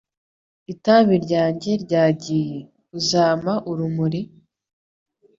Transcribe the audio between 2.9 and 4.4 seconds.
Uzampa urumuri?